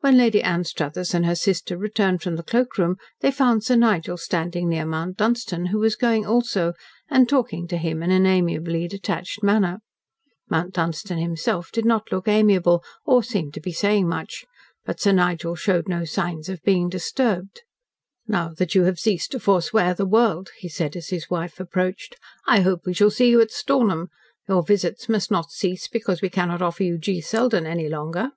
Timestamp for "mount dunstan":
4.86-5.66, 10.48-11.18